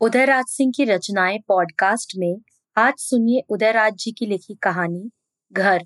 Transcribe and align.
उदयराज 0.00 0.44
सिंह 0.48 0.72
की 0.76 0.84
रचनाएँ 0.84 1.38
पॉडकास्ट 1.48 2.12
में 2.16 2.36
आज 2.76 2.94
सुनिए 2.98 3.42
उदयराज 3.48 3.94
जी 3.94 4.12
की 4.12 4.26
लिखी 4.26 4.54
कहानी, 4.54 5.10
घर। 5.52 5.84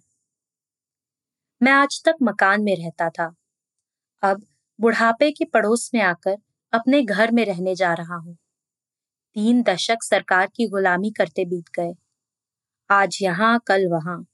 मैं 1.63 1.73
आज 1.73 2.03
तक 2.05 2.15
मकान 2.23 2.63
में 2.63 2.77
रहता 2.77 3.11
था। 3.11 3.35
अब 4.23 4.47
बुढ़ापे 4.81 5.31
के 5.31 5.45
पड़ोस 5.45 5.91
में 5.95 6.01
आकर 6.01 6.37
अपने 6.73 7.03
घर 7.03 7.31
में 7.31 7.45
रहने 7.45 7.75
जा 7.75 7.95
रहा 7.95 8.17
हूँ। 8.17 8.35
तीन 9.35 9.63
दशक 9.63 9.99
सरकार 10.03 10.47
की 10.47 10.69
गुलामी 10.69 11.11
करते 11.11 11.45
बीत 11.45 11.69
गए। 11.79 11.95
आज 12.91 13.19
यहाँ, 13.23 13.61
कल 13.67 13.87
वहाँ। 13.87 14.27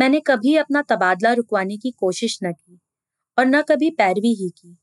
मैंने 0.00 0.20
कभी 0.20 0.56
अपना 0.56 0.82
तबादला 0.82 1.32
रुकवाने 1.32 1.76
की 1.76 1.90
कोशिश 1.90 2.38
न 2.44 2.52
की 2.52 2.80
और 3.38 3.46
न 3.46 3.62
कभी 3.62 3.90
पैरवी 3.90 4.34
ही 4.34 4.50
की। 4.50 4.78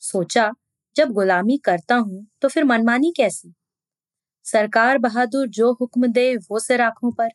सोचा 0.00 0.52
जब 0.96 1.12
गुलामी 1.12 1.56
करता 1.58 1.94
हूँ 1.94 2.26
तो 2.42 2.48
फिर 2.48 2.64
मनमानी 2.64 3.12
कैसी? 3.16 3.54
सरकार 4.44 4.98
बहादुर 4.98 5.48
जो 5.48 5.72
हुक्म 5.72 6.06
दे, 6.06 6.36
वो 6.36 6.58
सिर 6.58 6.80
आँखों 6.80 7.12
पर। 7.12 7.28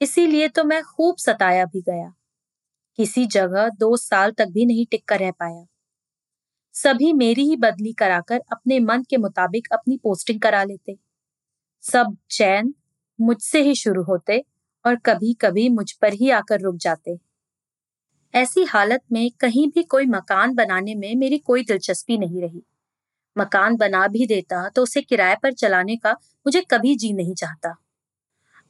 इसीलिए 0.00 0.48
तो 0.48 0.64
मैं 0.64 0.82
खूब 0.82 1.16
सताया 1.16 1.64
भी 1.64 1.80
गया। 1.80 2.14
किसी 2.98 3.26
जगह 3.26 3.68
दो 3.68 3.96
साल 3.96 4.30
तक 4.30 4.46
भी 4.46 4.66
नहीं 4.66 4.86
टिक 4.86 5.08
कर 5.08 5.20
रह 5.20 5.30
पाया। 5.30 5.66
सभी 6.74 7.12
मेरी 7.12 7.42
ही 7.42 7.56
बदली 7.56 7.92
कराकर 7.92 8.40
अपने 8.52 8.80
मन 8.80 9.02
के 9.02 9.16
मुताबिक 9.16 9.68
अपनी 9.72 9.96
पोस्टिंग 9.96 10.40
करा 10.40 10.64
लेते। 10.64 10.96
सब 11.82 12.16
चैन 12.30 12.74
मुझसे 13.20 13.62
ही 13.62 13.74
शुरू 13.74 14.02
होते 14.02 14.44
और 14.86 14.96
कभी 14.96 15.34
कभी 15.34 15.68
मुझ 15.68 15.92
पर 15.92 16.12
ही 16.12 16.30
आकर 16.30 16.60
रुक 16.60 16.76
जाते। 16.76 17.25
ऐसी 18.34 18.64
हालत 18.64 19.00
में 19.12 19.30
कहीं 19.40 19.66
भी 19.68 19.82
कोई 19.82 20.06
मकान 20.06 20.54
बनाने 20.54 20.94
में 20.94 21.14
मेरी 21.16 21.38
कोई 21.38 21.62
दिलचस्पी 21.62 22.18
नहीं 22.18 22.42
रही। 22.42 22.62
मकान 23.36 23.76
बना 23.76 24.06
भी 24.06 24.26
देता 24.26 24.68
तो 24.68 24.82
उसे 24.82 25.02
किराए 25.02 25.36
पर 25.42 25.52
चलाने 25.52 25.96
का 25.96 26.12
मुझे 26.12 26.60
कभी 26.70 26.94
जी 26.94 27.12
नहीं 27.12 27.34
चाहता। 27.34 27.74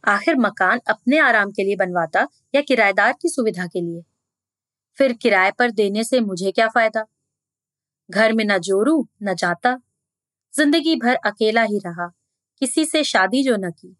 आखिर 0.04 0.36
मकान 0.36 0.80
अपने 0.88 1.18
आराम 1.18 1.50
के 1.50 1.64
लिए 1.64 1.76
बनवाता 1.76 2.26
या 2.54 2.60
किराएदार 2.60 3.12
की 3.12 3.28
सुविधा 3.28 3.66
के 3.66 3.80
लिए? 3.80 4.02
फिर 4.98 5.12
किराए 5.12 5.50
पर 5.50 5.70
देने 5.70 6.04
से 6.04 6.20
मुझे 6.20 6.52
क्या 6.52 6.68
फ़ायदा? 6.68 7.04
घर 8.10 8.32
में 8.32 8.44
न 8.44 8.58
जोरू, 8.58 9.08
न 9.22 9.34
जाता। 9.34 9.76
ज़िंदगी 10.54 10.96
भर 10.96 11.14
अकेला 11.14 11.62
ही 11.62 11.78
रहा, 11.78 12.06
किसी 12.62 12.84
से 12.84 13.04
शादी 13.04 13.42
जो 13.42 13.56
न 13.56 13.70
की। 13.70 13.96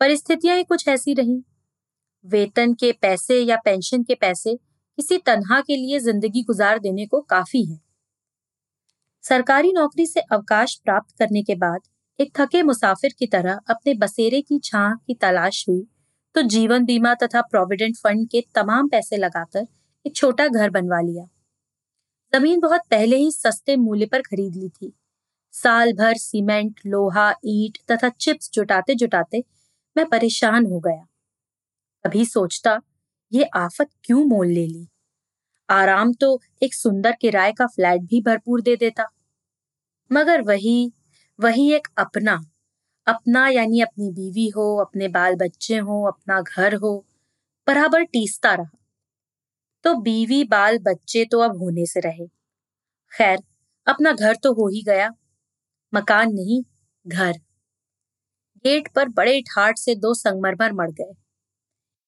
परिस्थितियाँ 0.00 0.56
ही 0.56 0.64
कुछ 0.64 0.88
ऐसी 0.88 1.14
रही। 1.14 1.42
वेतन 2.26 2.72
के 2.74 2.92
पैसे 2.92 3.40
या 3.40 3.56
पेंशन 3.64 4.02
के 4.02 4.14
पैसे 4.14 4.54
किसी 4.54 5.18
तनहा 5.18 5.60
के 5.60 5.76
लिए 5.76 5.98
ज़िंदगी 6.00 6.42
गुजार 6.42 6.78
देने 6.78 7.06
को 7.06 7.20
काफ़ी 7.30 7.64
है। 7.64 7.78
सरकारी 9.24 9.72
नौकरी 9.72 10.06
से 10.06 10.20
अवकाश 10.22 10.74
प्राप्त 10.84 11.16
करने 11.18 11.42
के 11.42 11.54
बाद 11.56 11.80
एक 12.18 12.32
थके 12.36 12.62
मुसाफिर 12.62 13.14
की 13.18 13.26
तरह 13.26 13.58
अपने 13.70 13.94
बसेरे 13.96 14.40
की 14.42 14.58
छां 14.64 14.90
की 14.96 15.14
तलाश 15.14 15.64
हुई 15.68 15.82
तो 16.34 16.42
जीवन 16.44 16.84
बीमा 16.84 17.14
तथा 17.14 17.40
प्रोविडेंट 17.42 17.96
फंड 17.96 18.28
के 18.28 18.44
तमाम 18.54 18.88
पैसे 18.88 19.16
लगाकर 19.16 19.66
एक 20.04 20.16
छोटा 20.16 20.46
घर 20.48 20.70
बनवा 20.70 21.00
लिया। 21.00 21.24
ज़मीन 22.32 22.60
बहुत 22.60 22.80
पहले 22.90 23.16
ही 23.16 23.30
सस्ते 23.32 23.76
मूल्य 23.78 24.06
पर 24.06 24.22
खरीद 24.22 24.56
ली 24.56 24.68
थी। 24.70 24.92
साल 25.54 25.92
भर 25.92 26.16
सीमेंट, 26.16 26.80
लोहा, 26.86 27.30
ईट 27.46 27.78
तथा 27.90 28.08
चिप्स 28.10 28.50
जुटाते 28.54 28.94
जुटाते 28.94 29.42
मैं 29.96 30.06
परेशान 30.06 30.66
हो 30.66 30.80
गया। 30.80 31.06
कभी 32.06 32.24
सोचता, 32.24 32.80
ये 33.32 33.44
आफत 33.44 33.90
क्यों 34.04 34.24
मोल 34.24 34.46
ले 34.46 34.66
ली? 34.66 34.88
आराम 35.70 36.12
तो 36.12 36.40
एक 36.62 36.74
सुंदर 36.74 37.12
किराए 37.12 37.52
का 37.52 37.66
फ्लैट 37.66 38.00
भी 38.00 38.20
भरपूर 38.20 38.60
दे 38.60 38.76
देता। 38.76 39.08
मगर 40.12 40.42
वही 40.42 40.92
वही 41.40 41.72
एक 41.72 41.88
अपना 41.98 42.44
अपना 43.06 43.48
यानी 43.48 43.80
अपनी 43.80 44.10
बीवी 44.10 44.48
हो, 44.48 44.76
अपने 44.76 45.08
बाल 45.08 45.34
बच्चे 45.34 45.76
हो, 45.76 46.06
अपना 46.06 46.40
घर 46.40 46.74
हो, 46.74 47.06
बराबर 47.66 48.02
टीसता 48.02 48.54
रहा। 48.54 48.78
तो 49.84 49.94
बीवी 49.94 50.44
बाल 50.44 50.78
बच्चे 50.78 51.24
तो 51.24 51.40
अब 51.40 51.58
होने 51.58 51.86
से 51.86 52.00
रहे। 52.00 52.26
खैर, 53.12 53.38
अपना 53.86 54.12
घर 54.12 54.36
तो 54.36 54.52
हो 54.52 54.68
ही 54.68 54.82
गया। 54.82 55.10
मकान 55.94 56.32
नहीं, 56.32 56.62
घर। 57.06 57.32
गेट 58.64 58.88
पर 58.94 59.08
बड़े 59.08 59.40
ठाट 59.40 59.78
से 59.78 59.94
दो 59.94 60.14
संगमरमर 60.14 60.72
मर 60.72 60.90
गए। 60.90 61.25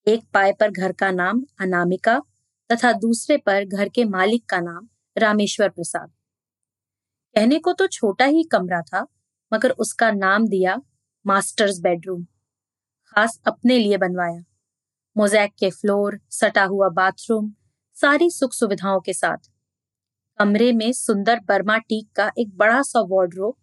एक 0.08 0.22
पाए 0.34 0.52
पर 0.52 0.70
घर 0.70 0.92
का 0.92 1.10
नाम 1.10 1.42
अनामिका 1.60 2.18
तथा 2.70 2.92
दूसरे 2.92 3.36
पर 3.36 3.64
घर 3.64 3.88
के 3.88 4.04
मालिक 4.04 4.44
का 4.48 4.60
नाम 4.60 4.88
रामेश्वर 5.16 5.68
प्रसाद। 5.68 6.08
कहने 7.36 7.58
को 7.58 7.72
तो 7.72 7.86
छोटा 7.86 8.24
ही 8.24 8.44
कमरा 8.44 8.80
था, 8.82 9.06
मगर 9.52 9.70
उसका 9.70 10.10
नाम 10.10 10.46
दिया 10.46 10.76
मास्टर्स 11.24 11.80
बेडरूम, 11.80 12.24
खास 13.06 13.38
अपने 13.46 13.78
लिए 13.78 13.96
बनवाया। 13.96 14.42
मोजैक 15.16 15.52
के 15.58 15.70
फ्लोर, 15.70 16.18
सटा 16.30 16.64
हुआ 16.64 16.88
बाथरूम, 16.88 17.52
सारी 17.96 18.30
सुख 18.30 18.52
सुविधाओं 18.52 19.00
के 19.00 19.12
साथ। 19.12 19.50
कमरे 20.38 20.72
में 20.72 20.92
सुंदर 20.94 21.40
बर्मा 21.48 21.78
टीक 21.78 22.10
का 22.16 22.32
एक 22.38 22.56
बड़ा 22.56 22.82
सा 22.84 23.00
वार्डरोब 23.10 23.56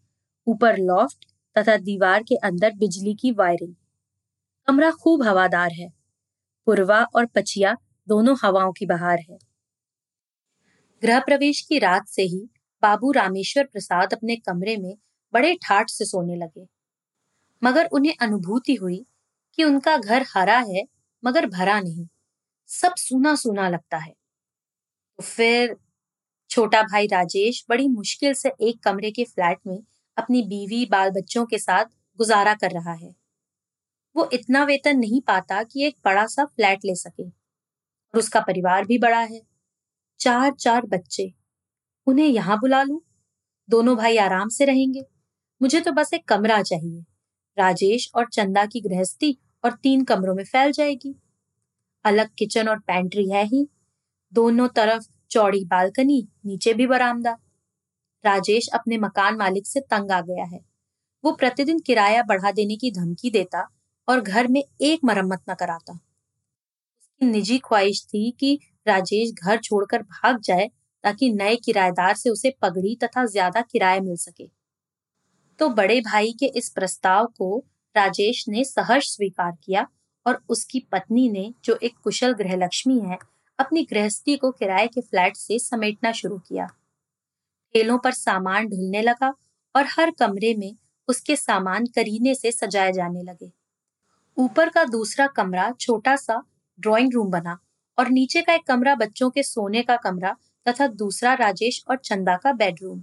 ऊपर 0.48 0.78
लॉफ्ट 0.78 1.26
तथा 1.56 1.78
दीवार 1.82 2.24
के 2.24 2.36
अंदर 2.46 2.74
बिजली 2.78 3.16
की 3.16 3.32
वायरिंग 3.34 3.76
कमरा 4.68 4.92
खूब 4.92 5.24
हवादार 5.24 5.72
है 5.72 5.94
पूर्वा 6.66 7.04
और 7.16 7.26
पछिया 7.26 7.78
दोनों 8.08 8.38
हवाओं 8.44 8.72
की 8.72 8.86
बहार 8.86 9.20
है। 9.30 9.38
गृह 11.02 11.20
प्रवेश 11.20 11.62
की 11.62 11.80
रात 11.80 12.08
से 12.08 12.22
ही 12.22 12.50
बाबू 12.82 13.12
रामेश्वर 13.12 13.64
प्रसाद 13.64 14.14
अपने 14.14 14.36
कमरे 14.36 14.78
में 14.78 14.98
बड़े 15.34 15.56
ठाट 15.56 15.90
से 15.90 16.06
सोने 16.06 16.36
लगे। 16.36 16.68
मगर 17.64 17.86
उन्हें 17.86 18.14
अनुभूति 18.22 18.76
हुई 18.76 19.06
कि 19.56 19.64
उनका 19.64 19.98
घर 19.98 20.26
हरा 20.34 20.60
है, 20.60 20.84
मगर 21.26 21.46
भरा 21.46 21.80
नहीं। 21.80 22.08
सब 22.68 22.96
सूना 22.96 23.36
सूना 23.36 23.70
लगता 23.70 23.98
है। 23.98 24.12
तो 25.18 25.24
फिर 25.24 25.76
छोटा 26.50 26.82
भाई 26.82 27.08
राजेश 27.08 27.66
बड़ी 27.70 27.88
मुश्किल 27.88 28.34
से 28.34 28.52
एक 28.62 28.84
कमरे 28.84 29.12
के 29.12 29.24
फ्लैट 29.24 29.58
में 29.68 29.84
अपनी 30.18 30.42
बीवी 30.42 30.86
बाल 30.86 31.10
बच्चों 31.10 31.46
के 31.46 31.58
साथ 31.58 31.86
गुजारा 32.18 32.54
कर 32.54 32.72
रहा 32.72 32.94
है। 32.94 33.25
वो 34.16 34.30
इतना 34.34 34.64
वेतन 34.64 34.98
नहीं 34.98 35.22
पाता 35.22 35.64
कि 35.64 35.86
एक 35.86 35.96
बड़ा 36.06 36.26
सा 36.26 36.46
फ्लैट 36.46 36.80
ले 36.86 36.96
सके। 36.96 37.24
और 37.24 38.18
उसका 38.18 38.40
परिवार 38.40 38.86
भी 38.86 38.98
बड़ा 38.98 39.20
है। 39.20 39.42
चार 40.20 40.52
चार 40.52 40.86
बच्चे। 40.86 41.34
उन्हें 42.08 42.28
यहाँ 42.28 42.60
बुला 42.60 42.84
लू? 42.84 43.04
दोनों 43.70 43.98
भाई 43.98 44.18
आराम 44.18 44.50
से 44.50 44.66
रहेंगे। 44.66 45.06
मुझे 45.62 45.82
तो 45.82 45.92
बस 45.92 46.14
एक 46.14 46.28
कमरा 46.28 46.62
चाहिए। 46.62 47.02
राजेश 47.58 48.12
और 48.16 48.30
चंदा 48.30 48.66
की 48.66 48.82
गृहस्थी 48.82 49.38
और 49.64 49.74
तीन 49.74 50.04
कमरों 50.04 50.36
में 50.36 50.44
फैल 50.44 50.72
जाएगी। 50.72 51.16
अलग 52.06 52.30
किचन 52.40 52.68
और 52.68 52.80
पैंट्री 52.80 53.30
है 53.30 53.46
ही। 53.46 53.68
दोनों 54.34 54.68
तरफ़ 54.68 55.04
चौड़ी 55.30 55.66
बालकनी, 55.66 56.28
नीचे 56.46 56.74
भी 56.74 56.88
बरामदा। 56.88 57.38
राजेश 58.26 58.68
अपने 58.74 58.98
मकान 58.98 59.36
मालिक 59.36 59.68
से 59.68 59.80
तंग 59.80 60.12
आ 60.12 60.22
गया 60.22 60.44
है। 60.44 60.60
वो 61.26 61.32
प्रतिदिन 61.32 61.80
किराया 61.80 62.24
बढ़ा 62.24 62.52
देने 62.52 62.76
की 62.76 62.92
धमकी 62.92 63.30
देता 63.30 63.75
और 64.08 64.22
घर 64.22 64.48
में 64.48 64.64
एक 64.82 65.00
मरम्मत 65.06 65.42
न 65.50 65.54
कराता। 65.54 65.94
उसकी 65.94 67.26
निजी 67.26 67.58
ख्वाहिश 67.58 68.06
थी 68.06 68.32
कि 68.32 68.60
राजेश 68.88 69.32
घर 69.44 69.58
छोड़कर 69.58 70.02
भाग 70.02 70.40
जाए 70.40 70.70
ताकि 71.04 71.32
नए 71.34 71.56
किराएदार 71.56 72.16
से 72.16 72.30
उसे 72.30 72.56
पगड़ी 72.62 72.96
तथा 73.04 73.26
ज़्यादा 73.26 73.62
किराया 73.62 74.00
मिल 74.02 74.16
सके। 74.16 74.48
तो 75.60 75.70
बड़े 75.70 76.00
भाई 76.02 76.32
के 76.32 76.46
इस 76.46 76.70
प्रस्ताव 76.70 77.26
को 77.26 77.58
राजेश 77.96 78.46
ने 78.50 78.64
सहर्ष 78.64 79.08
स्वीकार 79.08 79.52
किया 79.64 79.88
और 80.26 80.42
उसकी 80.50 80.80
पत्नी 80.92 81.30
ने, 81.30 81.54
जो 81.66 81.78
एक 81.84 81.94
कुशल 82.04 82.34
गृहलक्ष्मी 82.34 83.00
है, 83.00 83.18
अपनी 83.60 83.84
गृहस्थी 83.84 84.36
को 84.38 84.52
किराए 84.52 84.88
के 84.88 85.02
फ्लैट 85.02 85.36
से 85.36 85.60
समेटना 85.60 86.12
शुरू 86.12 86.38
किया। 86.38 86.66
ठेलों 87.76 87.98
पर 87.98 88.12
सामान 88.12 88.68
ढुलने 88.68 89.02
लगा 89.02 89.34
और 89.76 89.86
हर 89.90 90.12
कमरे 90.12 90.54
में 90.56 90.76
उसके 91.08 91.36
सामान 91.36 91.86
करीने 91.86 92.36
से 92.36 92.52
सजाए 92.52 92.92
जाने 92.92 93.24
लगे। 93.24 93.52
ऊपर 94.38 94.70
का 94.70 94.84
दूसरा 94.84 95.28
कमरा 95.28 95.72
छोटा 95.80 96.16
सा 96.16 96.42
ड्राइंग 96.80 97.14
रूम 97.14 97.30
बना 97.32 97.58
और 97.98 98.10
नीचे 98.10 98.42
का 98.42 98.54
एक 98.54 98.66
कमरा 98.68 98.96
बच्चों 98.96 99.30
के 99.30 99.44
सोने 99.44 99.84
का 99.84 99.96
कमरा 99.96 100.36
तथा 100.68 100.88
दूसरा 100.88 101.34
राजेश 101.34 101.84
और 101.90 101.98
चंदा 101.98 102.36
का 102.38 102.54
बेडरूम 102.54 103.00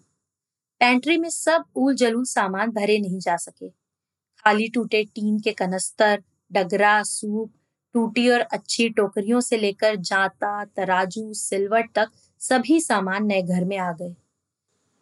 पैंट्री 0.81 1.17
में 1.17 1.31
सब 1.31 1.65
ऊल 1.77 1.95
जलूल 1.95 2.25
सामान 2.25 2.71
भरे 2.71 2.99
नहीं 2.99 3.19
जा 3.19 3.37
सके। 3.37 3.69
खाली 4.45 4.69
टूटे 4.69 5.03
टीन 5.05 5.39
के 5.41 5.53
कनस्तर, 5.53 6.23
डगरा, 6.53 7.03
सूप, 7.03 7.53
टूटी 7.95 8.29
और 8.29 8.41
अच्छी 8.41 8.89
टोकरियों 8.89 9.41
से 9.41 9.57
लेकर 9.57 9.97
जाता, 9.97 10.65
तराजू, 10.65 11.33
सिल्वर 11.33 11.89
तक 11.95 12.11
सभी 12.41 12.81
सामान 12.81 13.27
नए 13.27 13.43
घर 13.43 13.65
में 13.65 13.79
आ 13.79 13.93
गए। 13.93 14.15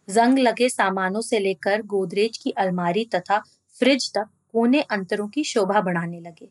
जंग 0.08 0.38
लगे 0.38 0.68
सामानों 0.68 1.20
से 1.20 1.38
लेकर 1.38 1.82
गोदरेज 1.82 2.36
की 2.38 2.50
अलमारी 2.50 3.04
तथा 3.04 3.38
फ्रिज 3.78 4.10
तक 4.12 4.28
कोने 4.52 4.80
अंतरों 4.80 5.28
की 5.28 5.44
शोभा 5.44 5.80
बढ़ाने 5.80 6.20
लगे। 6.20 6.48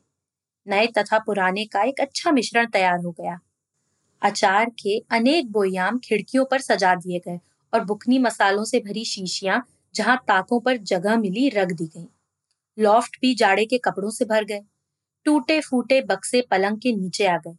नए 0.68 0.88
तथा 0.88 1.20
पुराने 1.20 1.66
का 1.66 1.84
एक 1.84 2.00
अच्छा 2.00 2.32
मिश्रण 2.32 2.66
तैयार 2.66 3.00
हो 3.00 3.12
गया। 3.12 3.40
अचार 4.22 4.70
के 4.70 4.98
अनेक 5.12 5.52
बोयाम 5.52 6.00
खिड़कियों 6.00 6.46
पर 6.46 6.62
सजा 6.62 6.96
दिए 6.96 7.20
गए 7.20 7.40
और 7.74 7.86
बुकनी 7.86 8.20
मसालों 8.20 8.64
से 8.66 8.80
भरी 8.80 9.06
शीशियाँ 9.06 9.64
जहाँ 9.96 10.18
ताकों 10.28 10.60
पर 10.60 10.78
जगह 10.78 11.18
मिली 11.18 11.50
रख 11.50 11.72
दी 11.72 11.86
गई। 11.86 12.08
लॉफ्ट 12.78 13.18
भी 13.22 13.36
जाड़े 13.36 13.66
के 13.66 13.78
कपड़ों 13.78 14.10
से 14.10 14.26
भर 14.26 14.44
गए। 14.44 14.62
टूटे 15.26 15.60
फूटे 15.62 16.02
बक्से 16.02 16.42
पलंग 16.42 16.78
के 16.78 16.96
नीचे 16.96 17.26
आ 17.26 17.38
गए। 17.38 17.58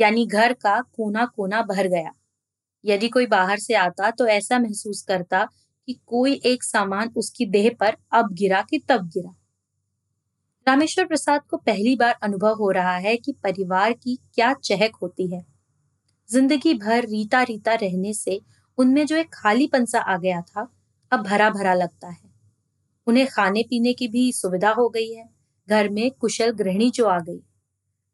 यानी 0.00 0.26
घर 0.26 0.52
का 0.52 0.80
कोना 0.80 1.26
कोना 1.26 1.62
भर 1.62 1.88
गया। 1.88 2.12
यदि 2.84 3.08
कोई 3.08 3.26
बाहर 3.26 3.58
से 3.58 3.74
आता 3.74 4.10
तो 4.10 4.26
ऐसा 4.26 4.58
महसूस 4.58 5.02
करता 5.02 5.44
कि 5.86 6.00
कोई 6.06 6.40
एक 6.44 6.62
सामान 6.62 7.12
उसकी 7.16 7.46
देह 7.46 7.70
पर 7.80 7.96
अब 8.12 8.32
गिरा 8.32 8.62
कि 8.62 8.78
तब 8.78 9.08
गिरा। 9.08 9.34
रामेश्वर 10.66 11.04
प्रसाद 11.04 11.40
को 11.50 11.56
पहली 11.56 11.96
बार 11.96 12.18
अनुभव 12.22 12.54
हो 12.54 12.70
रहा 12.70 12.96
है 12.96 13.16
कि 13.16 13.32
परिवार 13.32 13.92
की 13.92 14.18
क्या 14.34 14.52
चहक 14.54 14.96
होती 15.02 15.26
है। 15.34 15.44
ज़िंदगी 16.30 16.74
भर 16.74 17.04
रीता 17.04 17.42
रीता 17.42 17.74
रहने 17.74 18.12
से 18.12 18.40
उनमें 18.78 19.06
जो 19.06 19.16
एक 19.16 19.28
खालीपन 19.34 19.84
सा 19.84 20.00
आ 20.00 20.16
गया 20.16 20.40
था, 20.40 20.68
अब 21.12 21.22
भरा 21.22 21.50
भरा 21.50 21.74
लगता 21.74 22.08
है। 22.08 22.30
उन्हें 23.06 23.26
खाने 23.26 23.62
पीने 23.62 23.92
की 23.92 24.08
भी 24.08 24.32
सुविधा 24.32 24.70
हो 24.70 24.88
गई 24.88 25.12
है, 25.12 25.28
घर 25.68 25.88
में 25.88 26.10
कुशल 26.10 26.50
गृहिणी 26.50 26.90
जो 26.90 27.06
आ 27.06 27.18
गई। 27.18 27.40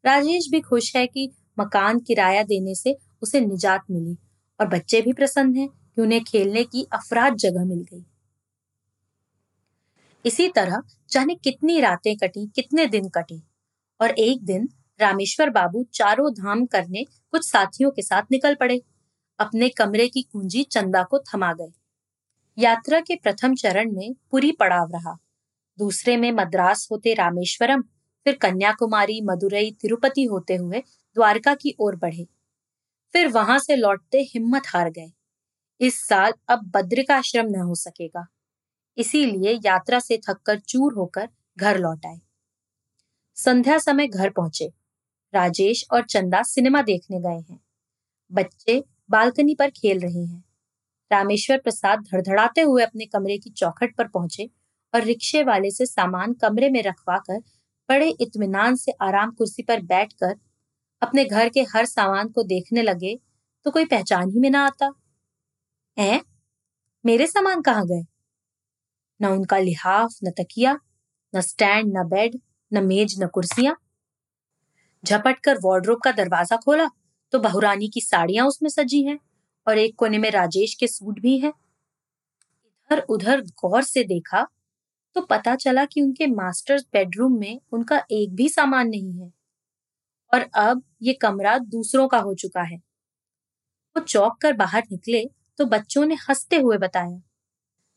राजेश 0.05 0.47
भी 0.51 0.61
खुश 0.61 0.95
है 0.95 1.07
कि 1.07 1.31
मकान 1.59 1.99
किराया 1.99 2.43
देने 2.43 2.75
से 2.75 2.97
उसे 3.21 3.41
निजात 3.41 3.81
मिली 3.91 4.17
और 4.59 4.67
बच्चे 4.67 5.01
भी 5.01 5.13
प्रसन्न 5.13 5.55
हैं 5.55 5.67
कि 5.67 6.01
उन्हें 6.01 6.23
खेलने 6.23 6.63
की 6.63 6.87
अफराद 6.93 7.35
जगह 7.35 7.65
मिल 7.65 7.85
गई। 7.93 8.05
इसी 10.25 10.47
तरह 10.49 10.81
जाने 11.11 11.35
कितनी 11.35 11.79
रातें 11.79 12.17
कटी, 12.17 12.47
कितने 12.47 12.85
दिन 12.85 13.09
कटी। 13.09 13.43
और 14.01 14.09
एक 14.09 14.43
दिन 14.43 14.69
रामेश्वर 15.01 15.49
बाबू 15.49 15.83
चारों 15.93 16.33
धाम 16.33 16.65
करने 16.65 17.03
कुछ 17.03 17.49
साथियों 17.49 17.91
के 17.91 18.01
साथ 18.01 18.21
निकल 18.31 18.55
पड़े। 18.55 18.81
अपने 19.39 19.69
कमरे 19.69 20.07
की 20.07 20.21
कुंजी 20.21 20.63
चंदा 20.63 21.03
को 21.03 21.19
थमा 21.19 21.53
गए 21.53 21.71
यात्रा 22.57 22.99
के 22.99 23.15
प्रथम 23.15 23.55
चरण 23.55 23.91
में 23.91 24.15
पूरी 24.31 24.51
पड़ाव 24.51 24.89
रहा। 24.91 25.17
दूसरे 25.79 26.17
में 26.17 26.31
मद्रास 26.31 26.87
होते 26.91 27.13
रामेश्वरम, 27.13 27.81
फिर 28.25 28.35
कन्याकुमारी, 28.35 29.21
मदुरई, 29.21 29.71
तिरुपति 29.71 30.23
होते 30.23 30.55
हुए 30.55 30.79
द्वारका 31.15 31.55
की 31.55 31.75
ओर 31.79 31.95
बढ़े। 31.95 32.27
फिर 33.13 33.27
वहाँ 33.27 33.59
से 33.59 33.75
लौटते 33.75 34.17
हिम्मत 34.17 34.63
हार 34.67 34.89
गए। 34.89 35.11
इस 35.81 36.07
साल 36.07 36.33
अब 36.47 36.71
बद्रिकाश्रम 36.75 37.45
न 37.45 37.55
हो 37.55 37.75
सकेगा। 37.75 38.27
इसीलिए 38.97 39.59
यात्रा 39.65 39.99
से 39.99 40.17
थककर 40.17 40.59
चूर 40.59 40.93
होकर 40.93 41.29
घर 41.57 41.77
लौट 41.77 42.05
आए। 42.05 42.19
संध्या 43.35 43.77
समय 43.77 44.07
घर 44.07 44.29
पहुँचे। 44.29 44.73
राजेश 45.33 45.85
और 45.91 46.05
चंदा 46.05 46.43
सिनेमा 46.43 46.81
देखने 46.81 47.19
गए 47.19 47.53
हैं। 47.53 47.59
बच्चे 48.31 48.83
बालकनी 49.09 49.55
पर 49.55 49.69
खेल 49.69 49.99
रहे 49.99 50.25
हैं। 50.25 50.43
रामेश्वर 51.11 51.57
प्रसाद 51.57 51.99
धड़धड़ाते 51.99 52.61
हुए 52.61 52.83
अपने 52.83 53.05
कमरे 53.05 53.37
की 53.37 53.49
चौखट 53.49 53.95
पर 53.95 54.07
पहुँचे 54.07 54.49
और 54.93 55.01
रिक्शे 55.01 55.43
वाले 55.43 55.71
से 55.71 55.85
सामान 55.85 56.33
कमरे 56.33 56.69
में 56.69 56.83
रखवा 56.83 57.17
कर 57.17 57.39
बड़े 57.89 58.09
इत्मीनान 58.09 58.75
से 58.75 58.91
आराम 58.91 59.31
कुर्सी 59.31 59.63
पर 59.63 59.81
बैठकर 59.81 60.39
अपने 61.01 61.25
घर 61.25 61.49
के 61.49 61.61
हर 61.61 61.85
सामान 61.85 62.29
को 62.29 62.43
देखने 62.43 62.81
लगे 62.81 63.19
तो 63.65 63.71
कोई 63.71 63.85
पहचान 63.85 64.29
ही 64.29 64.39
में 64.39 64.49
ना 64.49 64.65
आता। 64.65 64.93
है? 65.99 66.21
मेरे 67.05 67.27
सामान 67.27 67.61
कहाँ 67.61 67.85
गए? 67.85 68.05
न 69.19 69.27
उनका 69.27 69.57
लिहाफ, 69.57 70.15
न 70.23 70.31
तकिया, 70.31 70.77
न 71.33 71.41
स्टैंड, 71.41 71.91
न 71.97 72.07
बेड, 72.09 72.39
न 72.71 72.85
मेज, 72.85 73.15
न 73.23 73.27
कुर्सियाँ। 73.27 73.75
झपट 75.03 75.39
कर 75.39 75.57
वार्ड्रोब 75.63 75.99
का 76.03 76.11
दरवाज़ा 76.11 76.57
खोला 76.57 76.89
तो 77.33 77.39
बहुरानी 77.39 77.87
की 77.87 78.01
साड़ियाँ 78.01 78.45
उसमें 78.47 78.69
सजी 78.69 79.01
हैं 79.03 79.17
और 79.67 79.77
एक 79.77 79.95
कोने 79.95 80.17
में 80.17 80.29
राजेश 80.31 80.73
के 80.73 80.87
सूट 80.87 81.19
भी 81.19 81.37
हैं। 81.39 81.51
इधर 82.89 82.99
उधर 83.09 83.41
गौर 83.61 83.83
से 83.83 84.03
देखा 84.03 84.45
तो 85.15 85.21
पता 85.21 85.55
चला 85.55 85.85
कि 85.85 86.01
उनके 86.01 86.27
मास्टर्स 86.27 86.83
बेडरूम 86.93 87.39
में 87.39 87.59
उनका 87.73 88.01
एक 88.11 88.33
भी 88.35 88.49
सामान 88.49 88.89
नहीं 88.89 89.13
है। 89.13 89.31
और 90.31 90.45
अब 90.57 90.83
ये 91.01 91.13
कमरा 91.13 91.57
दूसरों 91.57 92.07
का 92.07 92.17
हो 92.17 92.33
चुका 92.33 92.61
है। 92.61 92.77
वो 93.95 94.03
चौक 94.03 94.37
कर 94.41 94.53
बाहर 94.53 94.83
निकले 94.91 95.23
तो 95.59 95.65
बच्चों 95.65 96.05
ने 96.05 96.15
हँसते 96.29 96.55
हुए 96.55 96.77
बताया 96.77 97.19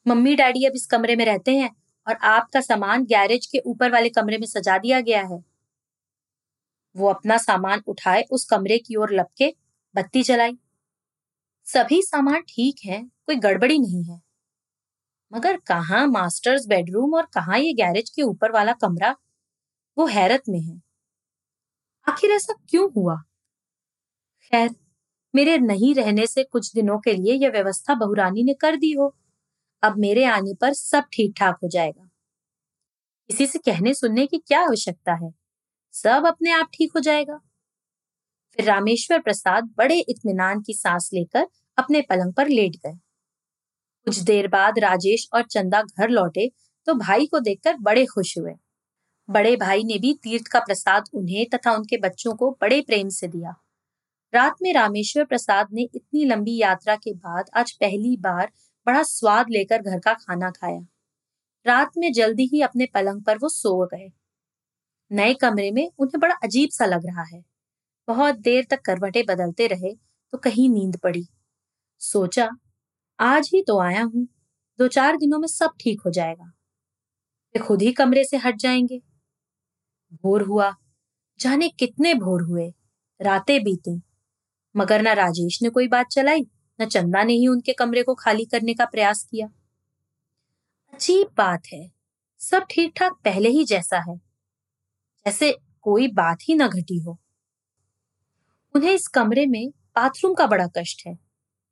मम्मी 0.06 0.34
डैडी 0.34 0.64
अब 0.64 0.72
इस 0.75 0.87
कमरे 0.87 1.16
में 1.16 1.25
रहते 1.25 1.56
हैं 1.56 1.76
और 2.08 2.14
आपका 2.14 2.60
सामान 2.60 3.04
गैरेज 3.04 3.46
के 3.46 3.58
ऊपर 3.58 3.90
वाले 3.90 4.08
कमरे 4.08 4.38
में 4.38 4.46
सजा 4.46 4.78
दिया 4.78 5.00
गया 5.00 5.22
है। 5.22 5.44
वो 6.96 7.08
अपना 7.08 7.37
सामान 7.37 7.82
उठाए, 7.87 8.22
उस 8.31 8.44
कमरे 8.44 8.78
की 8.78 8.96
ओर 8.96 9.12
लपके 9.12 9.56
बत्ती 9.94 10.22
जलाई। 10.22 10.58
सभी 11.64 12.02
सामान 12.02 12.40
ठीक 12.40 12.76
है, 12.84 13.02
कोई 13.26 13.37
गड़बड़ी 13.37 13.78
नहीं 13.78 14.04
है। 14.04 14.22
मगर 15.32 15.56
कहा 15.56 16.06
मास्टर्स 16.06 16.66
बेडरूम 16.66 17.14
और 17.14 17.26
कहा 17.26 17.56
ये 17.56 17.72
गैरेज 17.72 18.10
के 18.10 18.22
ऊपर 18.22 18.52
वाला 18.52 18.72
कमरा? 18.72 19.16
वो 19.99 20.06
हैरत 20.06 20.43
में 20.49 20.60
है। 20.60 20.82
आखिर 22.08 22.31
ऐसा 22.31 22.54
क्यों 22.70 22.90
हुआ? 22.93 23.16
खैर, 24.43 24.70
मेरे 25.34 25.58
नहीं 25.58 25.94
रहने 25.94 26.26
से 26.26 26.44
कुछ 26.44 26.75
दिनों 26.75 26.99
के 26.99 27.12
लिए 27.12 27.34
यह 27.34 27.50
व्यवस्था 27.50 27.94
बहुरानी 27.94 28.43
ने 28.43 28.54
कर 28.54 28.76
दी 28.76 28.93
हो। 28.93 29.16
अब 29.82 29.99
मेरे 29.99 30.25
आने 30.25 30.55
पर 30.55 30.73
सब 30.73 31.05
ठीक 31.12 31.34
ठाक 31.38 31.58
हो 31.62 31.69
जाएगा। 31.69 32.08
किसी 33.31 33.46
से 33.46 33.58
कहने 33.58 33.94
सुनने 33.94 34.26
की 34.26 34.38
क्या 34.38 34.61
आवश्यकता 34.61 35.14
है? 35.14 35.31
सब 35.94 36.26
अपने 36.26 36.50
आप 36.50 36.69
ठीक 36.75 36.93
हो 36.94 37.00
जाएगा। 37.00 37.38
फिर 38.58 38.67
रामेश्वर 38.67 39.20
प्रसाद 39.20 39.70
बड़े 39.79 39.99
इत्मीनान 40.00 40.61
की 40.62 40.75
सांस 40.75 41.11
लेकर 41.14 41.46
अपने 41.79 42.00
पलंग 42.00 42.32
पर 42.32 42.49
लेट 42.49 42.76
गए। 42.76 42.93
कुछ 44.06 44.19
देर 44.19 44.49
बाद 44.49 44.79
राजेश 44.79 45.29
और 45.34 45.43
चंदा 45.43 45.82
घर 45.82 46.08
लौटे 46.08 46.50
तो 46.87 46.94
भाई 46.94 47.26
को 47.26 47.40
देखकर 47.40 47.76
बड़े 47.81 48.05
खुश 48.06 48.37
हुए। 48.38 48.52
बड़े 49.28 49.54
भाई 49.57 49.85
ने 49.85 49.99
भी 49.99 50.12
तीर्थ 50.14 50.47
का 50.47 50.61
प्रसाद 50.61 51.04
उन्हें 51.14 51.45
तथा 51.54 51.73
उनके 51.73 51.97
बच्चों 51.97 52.35
को 52.35 52.50
बड़े 52.61 52.80
प्रेम 52.80 53.09
से 53.09 53.28
दिया। 53.28 53.54
रात 54.33 54.57
में 54.62 54.73
रामेश्वर 54.75 55.25
प्रसाद 55.25 55.68
ने 55.73 55.83
इतनी 55.85 56.25
लंबी 56.25 56.57
यात्रा 56.57 56.97
के 56.97 57.12
बाद 57.14 57.50
आज 57.54 57.73
पहली 57.73 58.16
बार 58.16 58.50
बड़ा 58.87 59.03
स्वाद 59.03 59.47
लेकर 59.51 59.83
घर 59.83 59.99
का 59.99 60.15
खाना 60.15 60.51
खाया। 60.51 60.81
रात 61.67 61.91
में 61.99 62.12
जल्दी 62.12 62.47
ही 62.47 62.62
अपने 62.62 62.87
पलंग 62.87 63.23
पर 63.23 63.39
वो 63.39 63.49
सो 63.49 63.87
गए। 63.87 64.11
नए 65.11 65.35
कमरे 65.35 65.71
में 65.71 65.91
उन्हें 65.99 66.21
बड़ा 66.21 66.35
अजीब 66.45 66.71
सा 66.71 66.87
लग 66.87 67.07
रहा 67.07 67.23
है। 67.23 67.43
बहुत 68.09 68.37
देर 68.37 68.67
तक 68.71 68.81
करवटे 68.81 69.23
बदलते 69.23 69.67
रहे 69.67 69.95
तो 70.33 70.39
कहीं 70.39 70.69
नींद 70.71 70.97
पड़ी। 70.97 71.27
सोचा, 72.01 72.51
आज 73.19 73.51
ही 73.55 73.62
तो 73.62 73.79
आया 73.81 74.03
हूँ। 74.03 74.27
दो 74.79 74.89
चार 74.89 75.17
दिनों 75.17 75.39
में 75.39 75.49
सब 75.49 75.71
ठीक 75.81 76.01
हो 76.07 76.11
जाएगा। 76.11 76.45
वे 77.55 77.61
खुद 77.61 77.83
ही 77.83 77.93
कमरे 77.93 78.25
से 78.25 78.37
हट 78.37 78.57
जाएँगे। 78.57 78.99
भोर 80.15 80.43
हुआ। 80.43 80.75
जाने 81.41 81.69
कितने 81.69 82.15
भोर 82.15 82.43
हुए। 82.43 82.73
रातें 83.21 83.62
बीती। 83.65 84.01
मगर 84.77 85.03
न 85.03 85.09
राजेश 85.09 85.62
ने 85.62 85.69
कोई 85.69 85.89
बात 85.89 86.07
चलाई। 86.07 86.47
चंदा 86.87 87.23
ने 87.23 87.33
ही 87.33 87.49
उनके 87.49 87.73
कमरे 87.73 88.03
को 88.03 88.15
खाली 88.15 88.45
करने 88.45 88.75
का 88.75 88.85
प्रयास 88.85 89.29
किया। 89.31 89.47
अजीब 90.95 91.29
बात 91.37 91.62
है। 91.73 91.93
सब 92.39 92.67
ठीक 92.71 92.93
ठाक 92.97 93.12
पहले 93.12 93.49
ही 93.49 93.65
जैसा 93.65 93.99
है। 93.99 94.17
जैसे 95.27 95.59
कोई 95.83 96.09
बात 96.09 96.39
ही 96.43 96.55
न 96.55 96.69
घटी 96.69 96.99
हो। 96.99 97.19
उन्हें 98.77 98.93
इस 98.93 99.09
कमरे 99.09 99.47
में 99.47 99.71
बाथरूम 99.71 100.35
का 100.35 100.47
बड़ा 100.47 100.67
कष्ट 100.67 101.03
है। 101.07 101.19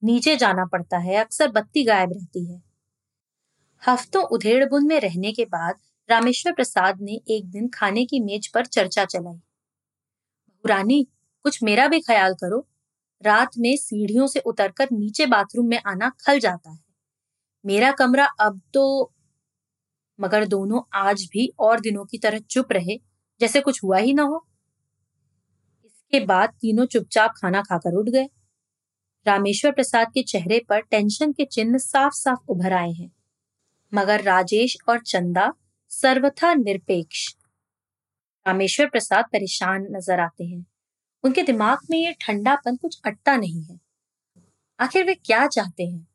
नीचे 0.05 0.37
जाना 0.37 0.65
पड़ता 0.65 0.99
है, 0.99 1.17
अक्सर 1.17 1.49
बत्ती 1.49 1.85
गायब 1.85 2.13
रहती 2.13 2.53
है। 2.53 2.63
हफ्तों 3.89 4.25
उधेड़बुन 4.25 4.87
में 4.87 5.01
रहने 5.01 5.33
के 5.33 5.45
बाद 5.45 5.75
रामेश्वर 6.11 6.53
प्रसाद 6.53 7.01
ने 7.01 7.21
एक 7.29 7.51
दिन 7.51 7.69
खाने 7.69 8.07
की 8.07 8.21
मेज 8.21 8.49
पर 8.49 8.67
चर्चा 8.67 9.05
चलाई। 9.05 9.41
रानी, 10.67 11.07
कुछ 11.43 11.63
मेरा 11.63 11.89
भी 11.89 12.01
ख्याल 12.01 12.35
करो। 12.35 12.70
रात 13.23 13.59
में 13.59 13.77
सीढ़ियों 13.77 14.27
से 14.27 14.41
उतरकर 14.41 14.89
नीचे 14.93 15.27
बाथरूम 15.27 15.67
में 15.67 15.81
आना 15.87 16.09
खल 16.27 16.39
जाता 16.39 16.71
है। 16.71 16.79
मेरा 17.65 17.91
कमरा 17.93 18.25
अब 18.41 18.61
तो 18.75 19.13
मगर 20.19 20.45
दोनों 20.45 20.81
आज 20.95 21.29
भी 21.33 21.53
और 21.59 21.81
दिनों 21.81 22.05
की 22.05 22.19
तरह 22.19 22.39
चुप 22.39 22.73
रहे, 22.73 22.97
जैसे 23.41 23.61
कुछ 23.61 23.83
हुआ 23.85 23.99
ही 23.99 24.15
ना 24.15 24.23
हो। 24.23 24.47
इसके 25.85 26.21
बाद 26.21 26.51
तीनों 26.61 26.87
चुपचाप 26.87 27.33
खाना 27.37 27.63
खाकर 27.63 27.95
उठ 27.95 28.09
गए। 28.09 28.29
रामेश्वर 29.27 29.73
प्रसाद 29.73 30.09
के 30.15 30.23
चेहरे 30.23 30.61
पर 30.69 30.81
टेंशन 30.81 31.33
के 31.33 31.45
चिन्ह 31.45 31.79
साफ़ 31.79 32.15
साफ़ 32.15 32.51
उभर 32.51 32.73
आए 32.73 32.91
हैं। 32.91 33.11
मगर 33.93 34.23
राजेश 34.23 34.77
और 34.89 35.01
चंदा 35.01 35.53
सर्वथा 35.91 36.55
निरपेक्ष। 36.55 37.29
रामेश्वर 38.47 38.87
प्रसाद 38.87 39.25
परेशान 39.25 39.87
नज़र 39.91 40.21
आते 40.21 40.45
हैं। 40.45 40.65
उनके 41.25 41.43
दिमाग 41.43 41.79
में 41.91 41.99
ये 41.99 42.13
ठंडापन 42.21 42.77
कुछ 42.77 43.01
अटता 43.05 43.37
नहीं 43.37 43.63
है। 43.63 43.79
आखिर 44.81 45.05
वे 45.07 45.15
क्या 45.15 45.47
चाहते 45.47 45.87
हैं? 45.87 46.07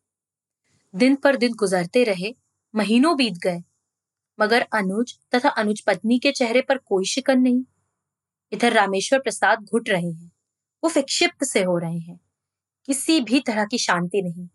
दिन 0.94 1.16
पर 1.16 1.36
दिन 1.36 1.54
गुजरते 1.54 2.04
रहे, 2.04 2.36
महीनों 2.74 3.16
बीत 3.18 3.38
गए, 3.38 3.64
मगर 4.40 4.62
अनुज 4.74 5.18
तथा 5.36 5.50
अनुज 5.50 5.82
पत्नी 5.82 6.20
के 6.20 6.32
चेहरे 6.32 6.62
पर 6.62 6.78
कोई 6.78 7.06
शिकन 7.06 7.40
नहीं। 7.40 7.64
इधर 8.52 8.74
रामेश्वर 8.74 9.20
प्रसाद 9.20 9.64
घुट 9.64 9.90
रहे 9.90 10.12
हैं, 10.12 10.32
वो 10.84 10.90
विक्षिप्त 10.90 11.44
से 11.44 11.64
हो 11.64 11.78
रहे 11.78 11.98
हैं, 11.98 12.20
किसी 12.86 13.20
भी 13.22 13.40
तरह 13.40 13.66
की 13.66 13.78
शांति 13.78 14.22
नहीं। 14.22 14.48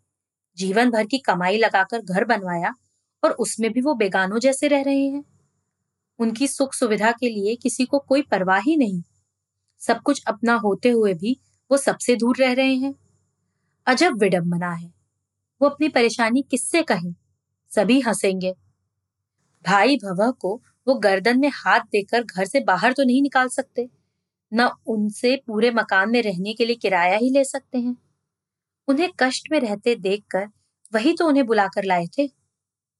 जीवन 0.57 0.91
भर 0.91 1.05
की 1.05 1.17
कमाई 1.17 1.57
लगाकर 1.57 2.01
घर 2.01 2.25
बनवाया 2.25 2.73
और 3.23 3.31
उसमें 3.31 3.71
भी 3.71 3.81
वो 3.81 3.93
बेगानों 3.93 4.39
जैसे 4.39 4.67
रह 4.67 4.81
रहे 4.81 5.07
हैं। 5.07 5.23
उनकी 6.19 6.47
सुख 6.47 6.73
सुविधा 6.73 7.11
के 7.11 7.29
लिए 7.29 7.55
किसी 7.55 7.85
को 7.85 7.99
कोई 7.99 8.21
परवाह 8.21 8.59
ही 8.59 8.77
नहीं। 8.77 9.01
सब 9.81 10.01
कुछ 10.01 10.23
अपना 10.27 10.53
होते 10.53 10.89
हुए 10.89 11.13
भी 11.13 11.39
वो 11.71 11.77
सबसे 11.77 12.15
दूर 12.15 12.37
रह 12.37 12.53
रहे 12.53 12.75
हैं। 12.75 12.95
अजब 13.87 14.19
विडंबना 14.19 14.71
है। 14.71 14.93
वो 15.61 15.69
अपनी 15.69 15.89
परेशानी 15.89 16.41
किससे 16.41 16.81
कहें? 16.81 17.15
सभी 17.71 17.99
हंसेंगे। 17.99 18.53
भाई 19.65 19.95
भव 19.95 20.31
को 20.31 20.61
वो 20.87 20.95
गर्दन 20.95 21.39
में 21.39 21.51
हाथ 21.53 21.79
देकर 21.79 22.23
घर 22.23 22.45
से 22.45 22.59
बाहर 22.59 22.93
तो 22.93 23.03
नहीं 23.03 23.21
निकाल 23.21 23.47
सकते। 23.47 23.89
न 24.53 24.69
उनसे 24.87 25.35
पूरे 25.47 25.71
मकान 25.71 26.11
में 26.11 26.21
रहने 26.21 26.53
के 26.53 26.65
लिए 26.65 26.75
किराया 26.75 27.17
ही 27.17 27.29
ले 27.29 27.43
सकते 27.43 27.77
हैं। 27.77 27.97
उन्हें 28.87 29.09
कष्ट 29.19 29.47
में 29.51 29.59
रहते 29.59 29.95
देखकर 29.95 30.47
वही 30.93 31.13
तो 31.13 31.27
उन्हें 31.27 31.45
बुलाकर 31.45 31.83
लाए 31.83 32.07
थे। 32.17 32.29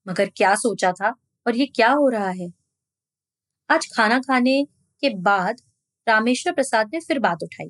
मगर 0.08 0.30
क्या 0.36 0.56
सोचा 0.56 0.92
था 0.92 1.16
और 1.48 1.56
ये 1.56 1.66
क्या 1.66 1.92
हो 1.92 2.10
रहा 2.10 2.30
है? 2.30 2.54
आज 3.70 3.88
खाना 3.96 4.20
खाने 4.20 4.68
के 5.02 5.10
बाद 5.10 5.62
रामेश्वर 6.12 6.53
प्रसाद 6.53 6.89
ने 6.94 7.00
फिर 7.00 7.20
बात 7.20 7.44
उठाई। 7.44 7.70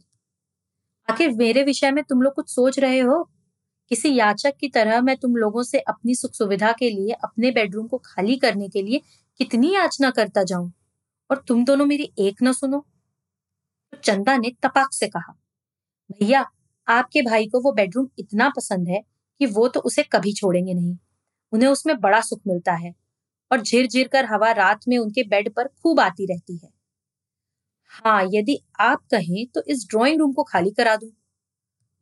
आखिर 1.10 1.32
मेरे 1.32 1.64
विषय 1.64 1.92
में 1.92 2.04
तुम 2.04 2.22
लोग 2.22 2.34
कुछ 2.34 2.50
सोच 2.50 2.80
रहे 2.80 3.00
हो? 3.00 3.24
किसी 3.90 4.16
याचक 4.16 4.54
की 4.60 4.68
तरह 4.70 5.02
मैं 5.02 5.16
तुम 5.18 5.36
लोगों 5.36 5.64
से 5.64 5.80
अपनी 5.80 6.16
सुख 6.16 6.34
सुविधा 6.34 6.72
के 6.72 6.90
लिए, 6.90 7.12
अपने 7.14 7.52
बेडरूम 7.52 7.88
को 7.88 7.98
खाली 7.98 8.38
करने 8.38 8.70
के 8.70 8.82
लिए 8.82 9.02
कितनी 9.40 9.74
याचना 9.76 10.10
करता 10.12 10.44
जाऊँ? 10.44 10.72
और 11.32 11.44
तुम 11.48 11.66
दोनों 11.66 11.86
मेरी 11.86 12.12
एक 12.20 12.44
न 12.44 12.54
सुनो। 12.54 12.80
तो 13.94 13.98
चंदा 13.98 14.38
ने 14.38 14.52
तपाक 14.64 14.94
से 14.94 15.08
कहा, 15.08 15.34
भैया, 16.12 16.46
आपके 16.88 17.22
भाई 17.22 17.48
को 17.48 17.62
वो 17.62 17.72
बेडरूम 17.72 18.08
इतना 18.20 18.50
पसंद 18.50 18.88
है 18.88 19.02
कि 19.40 19.46
वो 19.46 19.68
तो 19.68 19.80
उसे 19.80 20.04
कभी 20.04 20.34
छोड़ेंगे 20.34 20.74
नहीं। 20.74 20.98
उन्हें 21.54 21.70
उसमें 21.70 22.00
बड़ा 22.00 22.22
सुख 22.22 22.42
मिलता 22.48 22.74
है 22.74 22.94
और 23.52 23.62
झिर 23.62 23.88
झिर 23.88 24.08
कर 24.08 24.26
हवा 24.26 24.52
रात 24.52 24.88
में 24.88 24.98
उनके 24.98 25.24
बेड 25.24 25.54
पर 25.54 25.68
खूब 25.68 26.00
आती 26.00 26.26
रहती 26.26 26.58
है। 26.58 26.70
हाँ 27.92 28.24
यदि 28.34 28.60
आप 28.80 29.00
कहें 29.12 29.46
तो 29.48 29.62
इस 29.68 29.88
ड्राइंग 29.90 30.20
रूम 30.20 30.34
को 30.34 30.44
खाली 30.44 30.72
करा 30.72 30.96
दूँ। 30.96 31.12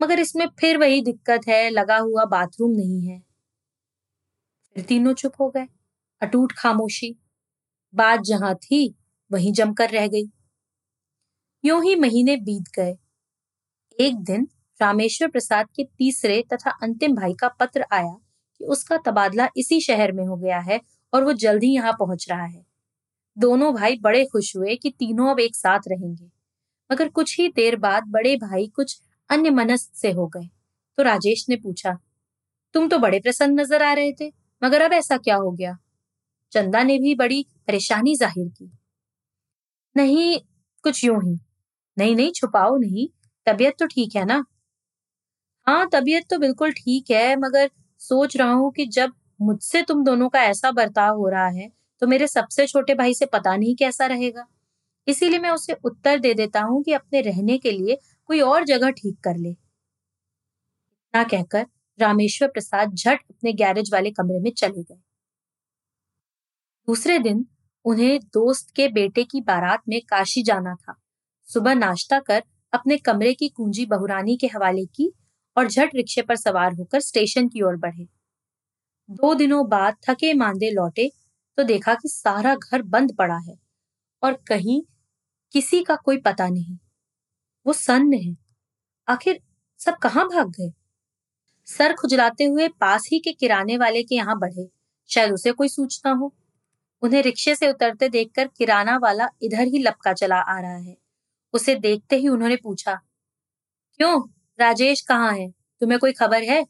मगर 0.02 0.20
इसमें 0.20 0.48
फिर 0.60 0.78
वही 0.78 1.02
दिक्कत 1.02 1.42
है, 1.48 1.70
लगा 1.70 1.98
हुआ 1.98 2.26
बाथरूम 2.26 2.72
नहीं 2.72 3.08
है। 3.08 3.22
फिर 4.76 4.84
तीनों 4.84 5.14
चुप 5.14 5.34
हो 5.40 5.50
गए, 5.50 5.68
अटूट 6.22 6.52
खामोशी। 6.52 7.16
बात 7.94 8.22
जहाँ 8.22 8.56
थी, 8.56 8.96
वहीं 9.32 9.54
जमकर 9.54 9.90
रह 9.90 10.08
गई। 10.08 10.30
यूँ 11.66 11.84
ही 11.84 11.96
महीने 11.96 12.38
बीत 12.38 12.64
गए। 12.76 12.98
एक 14.00 14.16
दिन 14.16 14.48
रामेश्वर 14.82 15.28
प्रसाद 15.28 15.68
के 15.76 15.84
तीसरे 15.84 16.44
तथा 16.54 16.72
अंतिम 16.72 17.16
भाई 17.16 17.34
का 17.34 17.48
पत्र 17.48 17.86
आया 17.92 18.14
कि 18.60 18.66
उसका 18.66 18.98
तबादला 18.98 19.48
इसी 19.58 19.82
शहर 19.82 20.12
में 20.12 20.26
हो 20.26 20.38
गया 20.38 20.60
है 20.60 20.82
और 21.14 21.24
वो 21.24 21.34
जल्द 21.34 21.64
ही 21.64 21.74
यहाँ 21.74 21.94
पहुँच 21.94 22.26
रहा 22.30 22.46
है। 22.46 22.69
दोनों 23.38 23.74
भाई 23.74 23.98
बड़े 24.02 24.24
खुश 24.26 24.56
हुए 24.56 24.76
कि 24.76 24.90
तीनों 24.90 25.30
अब 25.32 25.40
एक 25.40 25.56
साथ 25.56 25.88
रहेंगे। 25.88 26.30
मगर 26.90 27.10
कुछ 27.10 27.40
ही 27.40 27.48
देर 27.50 27.76
बाद 27.78 28.04
बड़े 28.08 28.36
भाई 28.38 28.68
कुछ 28.68 29.00
अन्य 29.30 29.50
मनस 29.52 29.90
से 29.96 30.12
हो 30.12 30.28
गए। 30.28 30.48
तो 30.98 31.04
राजेश 31.04 31.46
ने 31.50 31.56
पूछा, 31.56 31.98
तुम 32.76 32.88
तो 32.90 32.98
बड़े 33.00 33.20
प्रसन्न 33.20 33.60
नज़र 33.60 33.84
आ 33.84 33.94
रहे 33.94 34.12
थे, 34.12 34.32
मगर 34.62 34.82
अब 34.82 34.94
ऐसा 34.94 35.18
क्या 35.18 35.36
हो 35.36 35.52
गया? 35.52 35.78
चंदा 36.54 36.84
ने 36.84 36.98
भी 37.00 37.16
बड़ी 37.16 37.46
परेशानी 37.68 38.16
ज़ाहिर 38.16 38.48
की। 38.50 38.72
नहीं, 39.96 40.40
कुछ 40.84 41.04
यूँ 41.04 41.22
ही। 41.24 41.38
नहीं 41.98 42.16
नहीं, 42.16 42.32
छुपाओ 42.32 42.78
नहीं। 42.78 43.08
तबीयत 43.48 43.76
तो 43.80 43.86
ठीक 43.88 44.16
है 44.16 44.26
ना? 44.26 44.44
हाँ 45.68 45.88
तबीयत 45.94 46.26
तो 46.30 46.38
बिल्कुल 46.38 46.72
ठीक 46.74 47.12
है, 47.12 47.36
मगर 47.36 47.70
सोच 48.02 48.38
रहा 48.38 48.52
हूँ 48.52 48.72
कि 48.72 48.86
जब 48.88 49.14
मुझसे 49.42 49.82
तुम 49.82 50.04
दोनों 50.04 50.30
का 50.30 50.44
ऐसा 50.44 50.72
बर्ताव 50.72 51.18
हो 51.18 51.28
रहा 51.30 51.48
है 51.50 51.70
तो 52.02 52.08
मेरे 52.08 52.28
सबसे 52.28 52.66
छोटे 52.68 52.94
भाई 52.96 53.14
से 53.14 53.26
पता 53.26 53.56
नहीं 53.56 53.76
कैसा 53.76 54.06
रहेगा। 54.06 54.46
इसीलिए 55.08 55.40
मैं 55.40 55.50
उसे 55.50 55.74
उत्तर 55.86 56.20
दे 56.20 56.34
देता 56.34 56.62
हूँ 56.62 56.82
कि 56.84 56.94
अपने 56.94 57.22
रहने 57.22 57.58
के 57.58 57.72
लिए 57.72 57.98
कोई 58.30 58.40
और 58.42 58.64
जगह 58.64 58.92
ठीक 58.92 59.20
कर 59.24 59.38
ले। 59.38 59.50
इतना 59.50 61.24
कहकर 61.24 61.66
रामेश्वर 62.00 62.48
प्रसाद 62.48 62.94
झट 62.94 63.20
अपने 63.22 63.54
गैरेज 63.54 63.90
वाले 63.94 64.12
कमरे 64.12 64.40
में 64.40 64.52
चले 64.52 64.84
गए। 64.84 65.00
दूसरे 66.88 67.18
दिन 67.20 67.46
उन्हें 67.86 68.20
दोस्त 68.34 68.70
के 68.76 68.88
बेटे 68.88 69.24
की 69.24 69.42
बारात 69.42 69.82
में 69.90 70.00
काशी 70.02 70.44
जाना 70.44 70.76
था। 70.76 70.96
सुबह 71.48 71.74
नाश्ता 71.74 72.20
कर 72.20 72.44
अपने 72.74 72.98
कमरे 72.98 73.34
की 73.34 73.50
कुंजी 73.50 73.86
बहुरानी 73.86 74.38
के 74.38 74.48
हवाले 74.48 74.86
की 74.86 75.12
और 75.58 75.68
झट 75.68 75.96
रिक्शे 75.96 76.22
पर 76.22 76.36
सवार 76.36 76.74
होकर 76.74 77.00
स्टेशन 77.00 77.48
की 77.48 77.62
ओर 77.62 77.76
बढ़े। 77.76 78.06
दो 79.10 79.34
दिनों 79.34 79.68
बाद 79.70 79.96
थके 80.10 80.34
मांदे 80.34 80.70
लौटे 80.72 81.12
तो 81.60 81.64
देखा 81.64 81.94
कि 81.94 82.08
सारा 82.08 82.56
घर 82.56 82.82
बंद 82.82 83.16
पड़ा 83.16 83.38
है 83.38 83.56
और 84.24 84.34
कहीं 84.48 84.82
किसी 85.54 85.82
का 85.84 85.96
कोई 85.96 86.18
पता 86.18 86.48
नहीं। 86.48 86.78
वो 87.66 87.74
सन्न 87.74 88.14
है। 88.14 88.36
आखिर 89.08 89.40
सब 89.80 89.98
कहाँ 89.98 90.26
भाग 90.26 90.50
गए? 90.50 90.72
सर 91.68 91.94
खुजलाते 91.94 92.44
हुए 92.44 92.68
पास 92.68 93.08
ही 93.12 93.20
के 93.20 93.32
किराने 93.32 93.78
वाले 93.78 94.04
के 94.04 94.16
यहाँ 94.16 94.38
बढ़े। 94.40 94.68
शायद 95.10 95.32
उसे 95.32 95.52
कोई 95.52 95.68
सूचना 95.68 96.12
हो। 96.12 96.34
उन्हें 97.02 97.22
रिक्शे 97.24 97.56
से 97.56 97.70
उतरते 97.70 98.10
देखकर 98.10 98.48
किराना 98.48 98.98
वाला 98.98 99.28
इधर 99.42 99.68
ही 99.68 99.80
लपका 99.80 100.14
चला 100.14 100.40
आ 100.40 100.60
रहा 100.60 100.78
है। 100.78 100.96
उसे 101.54 101.76
देखते 101.76 102.16
ही 102.16 102.28
उन्होंने 102.28 102.56
पूछा, 102.56 102.96
क्यों? 104.00 104.22
राजेश 104.60 105.02
कहाँ 105.02 105.32
है? 105.34 105.50
तुम्हें 105.82 106.00
कोई 106.00 106.12
खबर 106.14 106.44
है? 106.44 106.66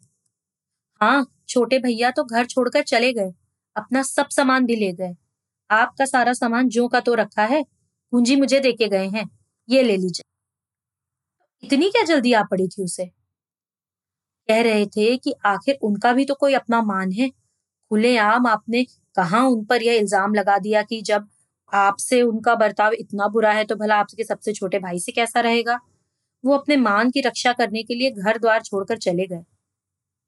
हाँ 1.01 1.25
छोटे 1.49 1.79
भैया 1.79 2.11
तो 2.11 2.23
घर 2.23 2.45
छोड़कर 2.45 2.83
चले 2.83 3.13
गए। 3.13 3.31
अपना 3.79 4.01
सब 4.03 4.29
सामान 4.29 4.65
भी 4.65 4.75
ले 4.75 4.91
गए। 4.93 5.15
आपका 5.69 6.05
सारा 6.05 6.33
सामान 6.33 6.69
जो 6.69 6.87
का 6.87 6.99
तो 6.99 7.13
रखा 7.15 7.43
है, 7.45 7.63
कुंजी 8.13 8.35
मुझे 8.35 8.59
देके 8.59 8.87
गए 8.89 9.07
हैं, 9.07 9.29
ये 9.69 9.83
ले 9.83 9.97
लीजिए। 9.97 10.23
इतनी 11.63 11.89
क्या 11.89 12.03
जल्दी 12.05 12.33
आ 12.33 12.43
पड़ी 12.43 12.67
थी 12.67 12.83
उसे? 12.83 13.05
कह 14.49 14.61
रहे 14.61 14.85
थे 14.87 15.15
कि 15.17 15.33
आखिर 15.45 15.77
उनका 15.81 16.13
भी 16.13 16.25
तो 16.25 16.33
कोई 16.35 16.53
अपना 16.53 16.81
मान 16.83 17.11
है। 17.11 17.29
खुलेआम 17.91 18.47
आपने 18.47 18.83
कहा 19.17 19.41
उन 19.47 19.63
पर 19.65 19.83
यह 19.83 19.93
इल्ज़ाम 19.95 20.33
लगा 20.33 20.57
दिया 20.57 20.81
कि 20.83 21.01
जब 21.01 21.27
आपसे 21.71 22.21
उनका 22.21 22.55
बर्ताव 22.55 22.93
इतना 22.93 23.27
बुरा 23.27 23.51
है 23.51 23.63
तो 23.65 23.75
भला 23.75 23.95
आपके 23.95 24.23
सबसे 24.23 24.53
छोटे 24.53 24.79
भाई 24.79 24.99
से 24.99 25.11
कैसा 25.11 25.39
रहेगा? 25.39 25.79
वो 26.43 26.53
अपने 26.53 26.77
मान 26.77 27.11
की 27.11 27.21
रक्षा 27.21 27.53
करने 27.53 27.83
के 27.83 27.95
लिए 27.95 28.11
घर 28.11 28.37
द्वार 28.37 28.61
छोड़कर 28.61 28.97
चले 28.97 29.25
गए। 29.27 29.43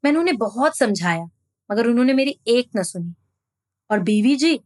मैंने 0.03 0.19
उन्हें 0.19 0.37
बहुत 0.37 0.77
समझाया, 0.77 1.23
मगर 1.69 1.87
उन्होंने 1.87 2.13
मेरी 2.13 2.37
एक 2.47 2.69
न 2.77 2.83
सुनी। 2.83 3.13
और 3.91 3.99
बीवी 3.99 4.35
जी, 4.35 4.59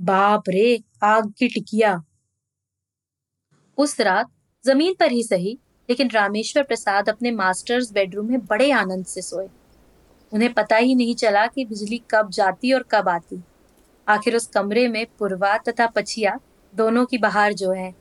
बाप 0.00 0.42
रे, 0.48 0.82
आग 1.02 1.32
की 1.38 1.48
टिकिया। 1.48 2.04
उस 3.78 4.00
रात 4.00 4.26
ज़मीन 4.66 4.94
पर 5.00 5.12
ही 5.12 5.22
सही, 5.22 5.58
लेकिन 5.90 6.10
रामेश्वर 6.10 6.62
प्रसाद 6.62 7.08
अपने 7.08 7.30
मास्टर्स 7.30 7.92
बेडरूम 7.92 8.26
में 8.26 8.46
बड़े 8.46 8.70
आनंद 8.70 9.06
से 9.06 9.22
सोए। 9.22 9.48
उन्हें 10.32 10.54
पता 10.54 10.76
ही 10.76 10.94
नहीं 10.94 11.14
चला 11.14 11.46
कि 11.46 11.64
बिजली 11.64 12.02
कब 12.10 12.30
जाती 12.30 12.72
और 12.72 12.82
कब 12.82 13.08
आती। 13.08 13.42
आखिर 14.08 14.36
उस 14.36 14.46
कमरे 14.46 14.88
में 14.88 15.06
पुरवा 15.18 15.58
तथा 15.58 15.86
पछिया 15.86 16.40
दोनों 16.74 17.06
की 17.06 17.18
बहार 17.18 17.52
जो 17.52 17.72
है। 17.72 17.94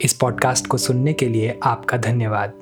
इस 0.00 0.18
पॉडकास्ट 0.20 0.66
को 0.66 0.76
सुनने 0.76 1.12
के 1.12 1.28
लिए 1.28 1.60
आपका 1.62 1.96
धन्यवाद। 1.96 2.61